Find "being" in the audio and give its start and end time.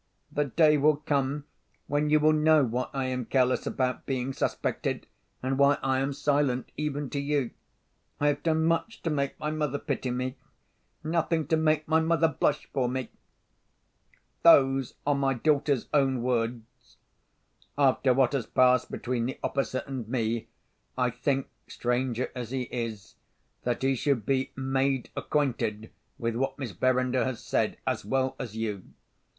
4.07-4.33